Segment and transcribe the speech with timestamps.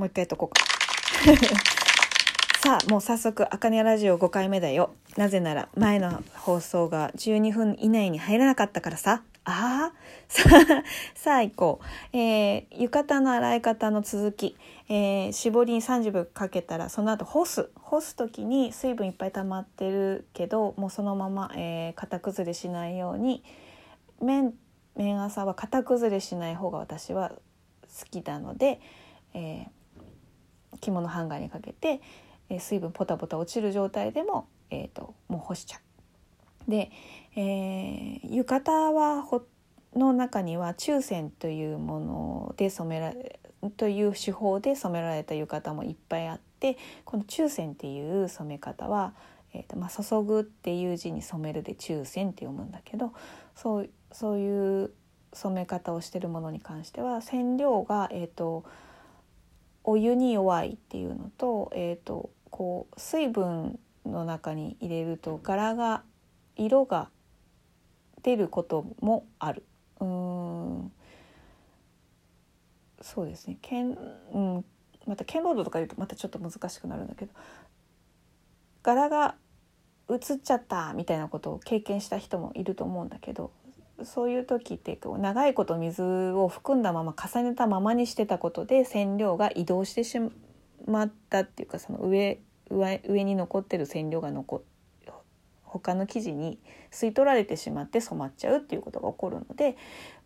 [0.00, 0.64] もう一回やっとこうか。
[2.60, 4.94] さあもう早速「あかねラジオ」5回目だよ。
[5.18, 9.22] なぜなら前の放送が12分以内に入らなかったからさ。
[9.44, 9.92] あ
[10.28, 10.84] さあ
[11.14, 11.80] さあ行こ
[12.12, 14.56] う、えー、浴衣の洗い方の続き、
[14.88, 23.44] えー、絞りに30秒かけたらその後干す干す時に水分いっぱい溜まってるけどもうそのまま、えー、型崩れしないように。
[24.22, 24.54] 麺
[24.96, 28.80] 麺朝は型崩れしない方が私は好きなので、
[29.34, 29.68] えー、
[30.80, 32.00] 着物ハンガーにかけて、
[32.48, 36.70] えー、水分ポタポタ落ちる状態でも、えーと、もう干しちゃう。
[36.70, 36.90] で、
[37.36, 39.42] えー、浴衣はほ
[39.94, 43.40] の中には中線というもので染められ
[43.76, 49.12] という手法で染められた浴衣もいっぱいあってこの中線っていう染め方は、
[49.52, 53.12] えーとまあ、注ぐっていう字に染めるで中線って読むんだけど
[53.54, 54.92] そうそういう
[55.32, 58.64] 染め方をしてるものに関しては染料が、えーと、
[59.84, 66.02] お湯に弱いっていうのと,、えーと、こう水分の中に入れると柄が
[66.56, 67.10] 色が
[68.22, 69.64] 出ることもある。
[70.00, 70.92] うん。
[73.00, 73.58] そうですね。
[73.62, 73.96] けん、
[74.32, 74.64] うん、
[75.06, 77.32] また剣ロードとか言うとまたちょっと難しくなるんだけど。
[78.82, 79.36] 柄が
[80.10, 83.52] 映っちゃったみたいなことを経験した人もいると思うんだけど
[84.04, 90.18] そういう時ってこう長いこと水を含んだまま重ねたままにしてたことで染料が移動してし
[90.86, 94.62] まったっていうかその上上上に残ってる染料が残
[95.70, 96.58] 他の生地に
[96.90, 99.76] 吸い取られてしまって染まっちゃうっていうことが起こるので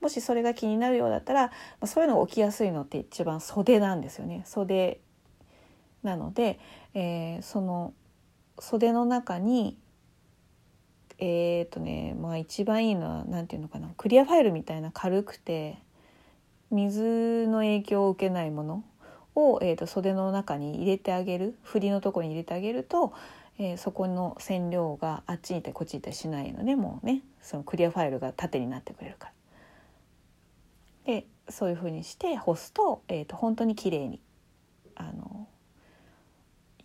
[0.00, 5.00] もしそれが気になるようだったら、まあ、そういうのが起きやすいのって一番袖なんですよね袖
[6.02, 6.58] なので、
[6.94, 7.92] えー、その
[8.58, 9.76] 袖の中に
[11.26, 15.78] えっ、とねまあ一番いいのは何て言うのかなクリアファイルみたいな軽くて
[16.70, 18.84] 水の影響を受けないもの
[19.34, 23.14] を、えーと、袖の中に入れてあげる振りのとこに入れてあげると、
[23.58, 29.28] えー、そこの染料があっちに行ったりこっちに行ったりしないのでもうねそのクリアファイルが縦になってくれるか
[31.06, 31.14] ら。
[31.14, 34.20] でそういうふうにして干すと,、えーと、と本当に綺麗に
[34.94, 35.46] あの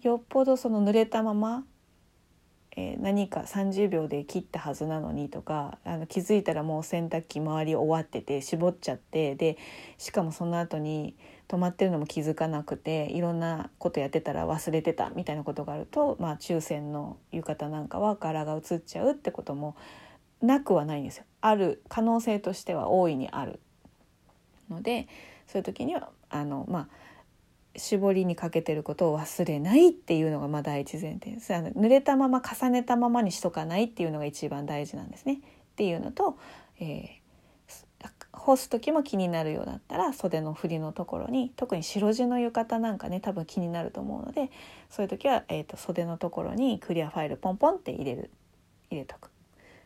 [0.01, 1.63] よっぽどその濡れたまま
[2.75, 9.57] えー、何か30秒で切ったはずなのにとかあの気づいたらもう洗濯機周り終わってて絞っちゃってで
[9.97, 11.15] しかもその後に
[11.47, 19.75] 止まってるのも気づかなくていろんなことやってたら忘れてたみたいなことがあると、まあ、中線の浴衣なんかは柄が移っちゃうってことも
[20.41, 21.23] なくはないんですよ。
[21.41, 23.59] ある可能性としては大いにある
[24.69, 25.07] ので
[25.47, 26.87] そういう時にはあのまあ
[27.79, 35.35] 絞りにかけてることを忘れないっていうのがまあ第一前提ですあの濡れたまま重ねたままにしとかないっていうのが一番大事なんですね。
[35.35, 35.39] っ
[35.75, 36.37] ていうのと、
[36.79, 37.19] えー、
[38.33, 44.51] 干す時も気になるようだったら袖の振りのところに特に白地の浴衣なんかね多分気になると思うので
[44.89, 48.29] そういう時は、えーと、袖のところにクリアファイルポンポンって入れる
[48.89, 49.29] 入れとく。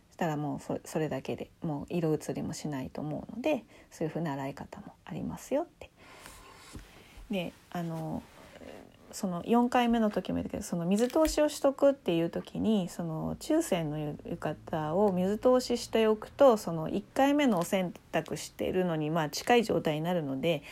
[0.10, 5.90] そしたらもうそれだけでもう色移りもしないと思うのでそういう風な洗い方もありますよって
[7.34, 8.24] であの
[9.12, 20.64] その4回目の時も言ったけどその水通しをしとくっていう時にその中線の浴衣を水通ししておくとその1回目のお洗濯してるのにまあ近い状態になるので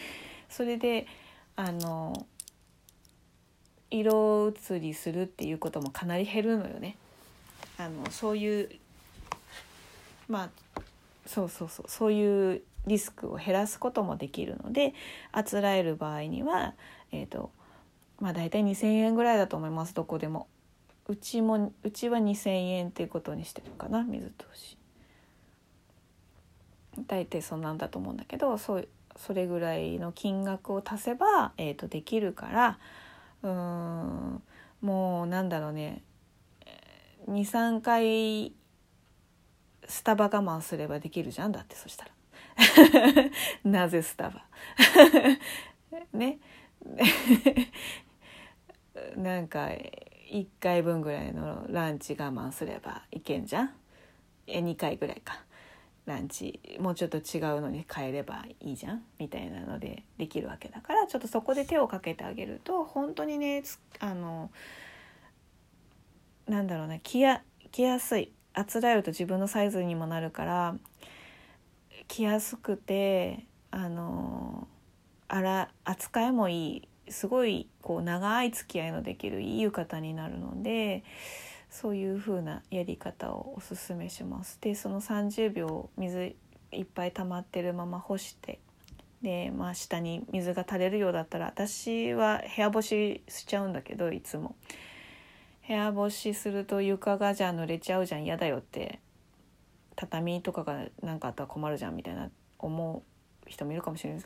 [0.50, 1.06] それで
[1.56, 2.26] あの
[3.92, 6.96] 色移りするっていうこともかなり減るのよね。
[7.78, 8.70] あのそういう
[10.28, 10.82] まあ
[11.26, 14.94] そうそうそうそういうリスクを減らすこともできるので
[15.32, 16.74] あつらえる場合には、
[17.12, 17.52] えーと
[18.20, 20.48] まあ、大体2,000円ぐらいだと思いますどこでも。
[21.08, 24.78] うちもうちは2,000円っていうことにしてるかな水通し。
[27.08, 32.80] 大体そんなんだと思うんだけどそうそれぐらいの金額を足せば、えー、とできるから
[33.44, 34.42] うん
[34.82, 36.04] もうなんだろうね
[37.28, 38.54] 23回
[39.88, 42.12] スタバ我慢すればできるじゃんだってそしたら。
[43.64, 44.46] なぜスタバ？
[46.14, 46.40] ね。
[49.16, 49.70] なんか
[50.32, 53.74] 1回分ぐらいのランチ我慢すればいけんじゃん？
[54.48, 55.44] え2回ぐらいか。
[56.06, 59.04] ランチもうちょっと違うのに変えればいいじゃん？
[59.20, 63.64] みたいなのでできるわけだからちょっとそこで手をかけてあげると本当にね
[64.00, 64.50] あの
[66.48, 68.32] なんだろうな着や着やすい。
[68.54, 70.76] あつらえると自分のサイズにもなるから
[72.12, 74.68] 着やすくてあの
[75.30, 81.06] あら扱いもいいすごいこう長い付き合いのできるいい浴衣になるので
[81.70, 84.58] そういう風なやり方をおすすめします。
[84.60, 86.36] でその30秒水
[86.74, 88.60] いっぱい溜まってるまま干して
[89.22, 94.56] で、まあ、下に水が垂れるようだったら私は部屋干ししちゃうんだけどいつも。
[95.66, 99.00] 部屋干しすると床がじゃあ濡れちゃうじゃん嫌だよって
[99.96, 102.30] 畳とかが何かあったら困るじゃんみたいな
[102.60, 103.04] 思
[103.46, 104.24] う人もいるかもしれない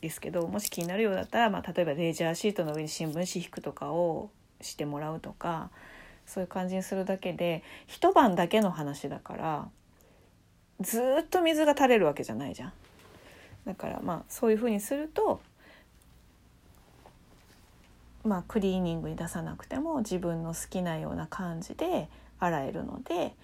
[0.00, 4.30] ですけどもし気になるようだったら、まあ、例えばレジャーシートの上に新聞紙引くとかを
[4.60, 5.70] してもらうとか
[6.26, 9.68] そういう感じにするだけで一晩だけの話だから
[10.80, 12.72] ずっと水が垂れるわけじゃないじゃん。
[13.66, 15.40] だからまあそういうふうにすると
[18.24, 22.08] まあクリーニングに出さなくても自分の好きなような感じで
[22.38, 23.34] 洗えるので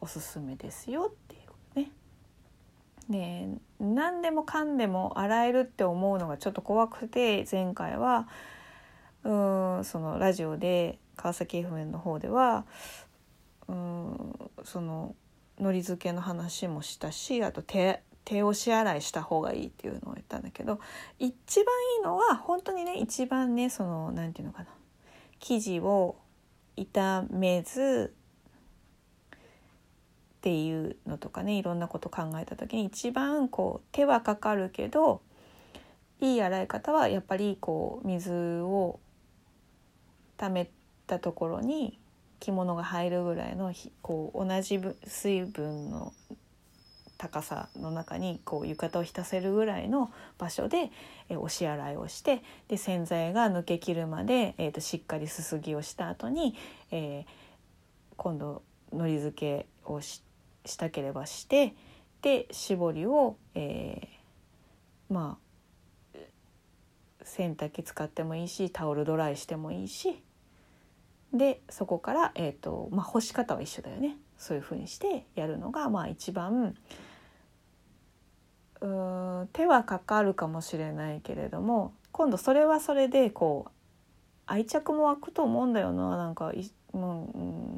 [0.00, 1.38] おすすめですよってい
[1.78, 1.90] うね。
[3.08, 3.48] で
[3.78, 8.28] 何でもかんでも洗えるって思うのがちょっと怖くて前回は
[9.24, 12.64] うんそのラジオで川崎 FM の方では
[13.68, 15.14] うんその
[15.58, 20.78] のり漬けの話もしたしあと手手押し洗いした方がいいっていうのを言ったんだけど
[21.18, 21.64] 一番
[21.98, 24.68] いいのは本当にね一番ねその何て言うのかな
[25.40, 26.16] 生地を
[26.76, 28.14] 傷めず
[30.40, 35.20] っていうのとかねいろんなこと考えた時に一番こう手はかかるけど
[36.18, 38.32] いい洗い方はやっぱりこう水
[38.62, 39.00] を
[40.38, 40.70] 溜め
[41.06, 41.98] たところに
[42.40, 46.14] 着物が入るぐらいのこう同じ水分の
[47.18, 50.90] 高さの中にこう浴衣を浸せるぐらいの場所で、
[51.28, 56.56] え押し洗いをしてで洗剤が抜けきるまで、えーと、しっかりすすぎをした後に、
[56.90, 60.29] えー、今度のり漬けをして
[60.64, 61.74] したければして
[62.22, 65.38] で絞りを、えー、ま
[66.14, 66.18] あ
[67.22, 70.22] 洗濯機使ってもいいしタオルドライしてもいいし
[71.32, 74.16] でそこから、えーとまあ、干し方は一緒だよね。
[74.36, 76.74] そういうふうにしてやるのが、まあ、一番
[78.80, 83.70] うん手はかかるかもしれないけれども今度それはそれでこう
[84.46, 86.16] 愛着も湧くと思うんだよな。
[86.16, 87.69] なんかい、うん、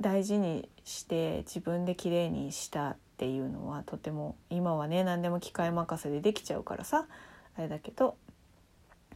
[0.00, 7.06] 大事にして自分で綺麗にしたっていうのはとても今はね何でも機械任せでできちゃうからさ
[7.56, 8.16] あれだけど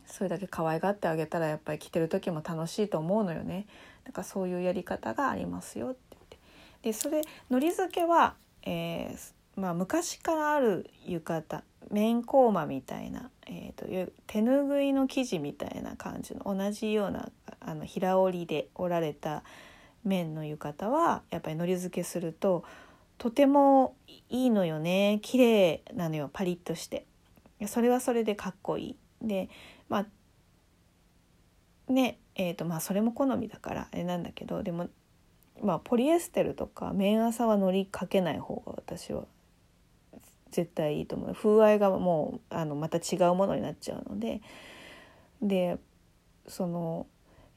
[0.07, 3.67] それだけ可愛がってあげたらやっぱり着てる時も楽しいと思うのよね。
[4.05, 6.39] だからそういうやり方がありますよってって。
[6.83, 8.35] でそれのり漬けは、
[8.65, 17.31] えーまあ、昔からある浴衣綿コーマみたいな、えーと、手ぬぐいの生地みたいな感じの同じような
[17.61, 19.43] あの平織りで織られた
[20.05, 22.65] 綿の浴衣はやっぱりのり付けすると
[23.19, 23.97] とても
[24.29, 25.21] いいのよね。
[25.23, 27.07] 綺麗なのよパリッとして。
[27.67, 28.97] それはそれでかっこいい。
[29.27, 29.49] で
[29.89, 30.07] まあ
[31.93, 34.89] ねえーとまあそれも好みだからあれなんだけどでも
[35.63, 39.25] まあポリエステルとか綿麻はのりかけない方が私は
[40.51, 41.35] 絶対いいと思う。
[41.35, 44.41] 風合いがもうあのまた違うものになっちゃうので。
[45.41, 45.79] で
[46.47, 47.07] その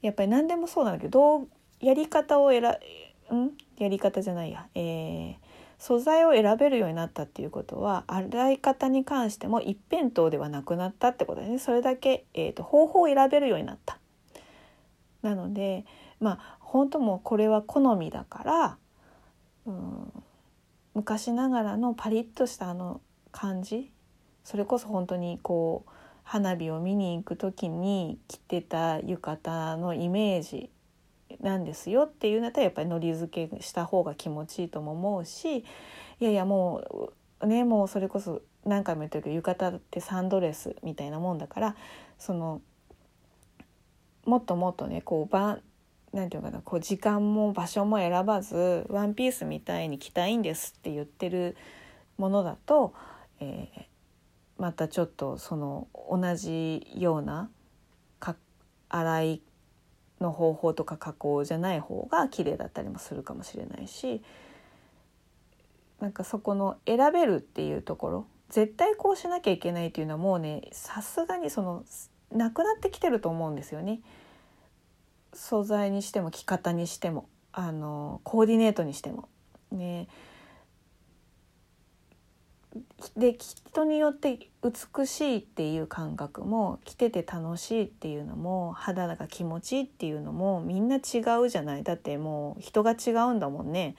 [0.02, 1.48] やっぱり何でもそうなんだけど
[1.80, 3.52] やり方を選ん？
[3.78, 5.36] やり方じゃないや、えー、
[5.78, 11.60] 素材を選べるようになったっていうことは洗い方に関しても一辺倒ではなくなったってことでね。
[11.60, 14.00] それだけ、えーと、方法を選べるようになった。
[15.22, 15.86] なので
[16.20, 18.78] まあ本当もこれは好みだから、
[19.66, 20.24] うん、
[20.94, 23.02] 昔ながらのパリッとしたあの
[23.32, 23.92] 感じ
[24.44, 25.92] それこそ本当にこう
[26.24, 30.70] 花火を見に行く時に着てた浴衣のイメージ
[31.42, 35.64] なんですよっていうんだったらやっぱりのり付けした方が気持ちいいとも思うしい
[36.20, 41.76] やいやもうねもうそれこそ何回も言ってるけど浴衣ってサンドレスみたいなもんだから
[42.18, 42.62] その
[44.26, 45.60] もっともっとねこうば
[46.14, 51.56] 何て言うかなこう時間も場所も選ばずワンピースみたいに着たいんですって言ってる
[52.18, 52.94] ものだと、
[53.40, 53.82] えー、
[54.58, 57.50] またちょっとその同じような
[58.90, 59.42] 洗い
[60.22, 64.22] の方法とか加工じゃない方が綺麗だったりもするかもしれないし
[66.00, 71.84] なんかそこの選べるっていうところ絶対こうしなきゃいけないっていうのはもうねさすがにその
[72.32, 74.02] なくなってきてると思うんですよね。
[75.34, 79.30] 素材にしても着方にしてもあのコーディネートにしても。
[79.72, 80.08] ね、
[83.16, 93.96] で人によって美しいっていう感覚も着てて楽しいっていうのも肌が気持ちいいっていうのもみんな違うじゃないだってもう人が違うんだもんね。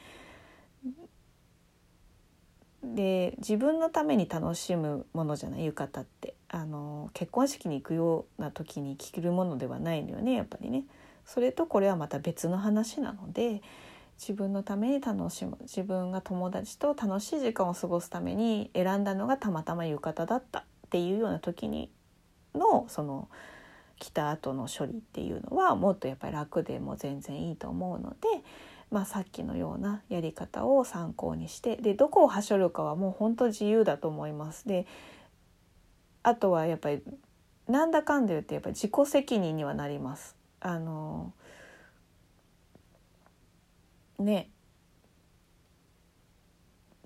[2.83, 10.85] で自分のために楽しむものじゃない浴衣ってあの結婚式に行くような時に着るものではないのよねやっぱりね。
[11.25, 13.61] それとこれはまた別の話なので
[14.19, 21.91] 自分のために楽しむ自分が友達と楽しい時間を過ごすために選んだのがたまたま浴衣だったっていうような時に
[22.55, 23.29] のその
[23.99, 28.17] 来た後の処理っていうのはもっとやっぱり楽でも全然いいと思うので、
[28.91, 34.67] まあ、さっきのようなやり方を参考にしてでどこをはしょるかはもう本当自由だと思います。
[34.69, 34.87] で
[36.23, 37.03] あとはやっぱり
[37.69, 40.37] なんだかんだ言ってやっぱり自己責任にはなります。
[40.61, 41.33] あの
[44.19, 44.51] ね。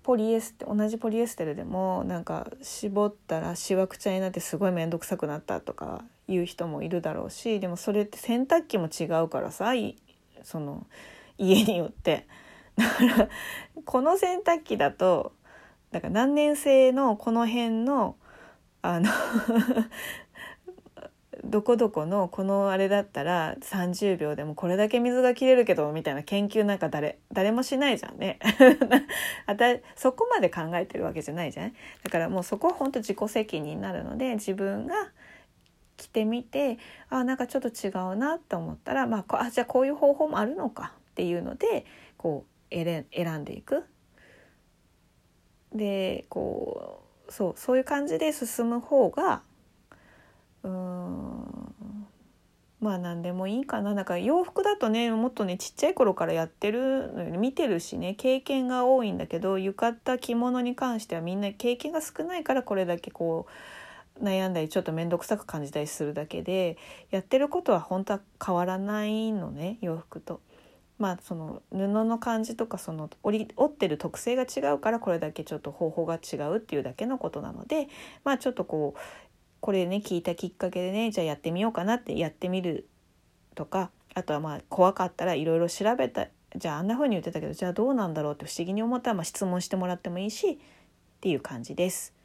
[0.02, 9.72] ポリエステ同じポリエステルでもなんか絞ったらしわくちゃになってすごい面倒くさくなったとかいう人もいるだろうしでもそれって洗濯機も違うからさ
[10.42, 10.86] その
[11.38, 12.26] 家によって。
[12.76, 13.28] だから
[13.84, 15.32] この洗濯機だと
[15.90, 18.16] だから何年生のこの辺の
[18.82, 19.10] あの
[21.44, 28.38] どこどこのこのあれだったら30秒でもこれだけ水が切れるけどみたいな研究なんか誰誰もしないじゃんね
[29.46, 29.64] あた
[29.96, 34.94] そこまで考えてるわけじゃないじゃないだからもうそこは本当自己責任になるので自分が
[35.96, 36.78] 着てみて
[37.08, 41.84] あなんかちょっと違うなと思ったら、まあ、あじゃあこういう方法もあるのかっていうので
[42.16, 43.04] こう選
[43.38, 43.84] んでいく。
[45.72, 49.42] でこうそうそういう感じで進む方が
[50.62, 50.99] うん
[52.80, 63.46] まあ何でもいいかななんか洋服だとねもっとねちっちゃい頃からやってるのよ見てるしね経験が多いんだけど浴衣着物に関してはみんな経験が少ないからこれだけこ
[64.18, 66.78] う悩んだりちょっと面倒くさく感じたりするだけで
[67.10, 70.40] やってることは本当は変わらないのね洋服と。
[70.98, 77.88] まあその布の感じとかその織り織ってる特性が違うからこれだけちょっと方法が違うっていうだけのことなので
[78.22, 79.00] まあちょっとこう
[79.60, 82.88] これね聞いたきっかけでねじゃあやってみようかなってやってみる
[83.54, 90.58] とかあとはまあ怖かったらいろいろ調べたじゃああんな風に言ってたけどじゃあどうなんだろうって不思議に思ったらまあ質問してもらってもいいしっ
[91.20, 92.19] ていう感じです。